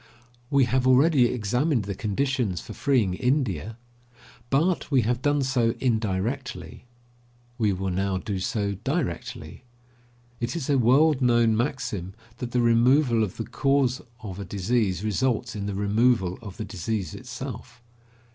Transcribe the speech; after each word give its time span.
We 0.49 0.63
have 0.65 0.87
already 0.87 1.25
examined 1.27 1.83
the 1.83 1.93
conditions 1.93 2.59
for 2.59 2.73
freeing 2.73 3.13
India, 3.13 3.77
but 4.49 4.89
we 4.89 5.03
have 5.03 5.21
done 5.21 5.43
so 5.43 5.75
indirectly; 5.79 6.85
we 7.59 7.71
will 7.71 7.91
now 7.91 8.17
do 8.17 8.39
so 8.39 8.73
directly. 8.83 9.63
It 10.39 10.55
is 10.55 10.71
a 10.71 10.79
world 10.79 11.21
known 11.21 11.55
maxim 11.55 12.15
that 12.39 12.49
the 12.49 12.61
removal 12.61 13.23
of 13.23 13.37
the 13.37 13.45
cause 13.45 14.01
of 14.23 14.39
a 14.39 14.43
disease 14.43 15.03
results 15.03 15.55
in 15.55 15.67
the 15.67 15.75
removal 15.75 16.39
of 16.41 16.57
the 16.57 16.65
disease 16.65 17.13
itself. 17.13 17.83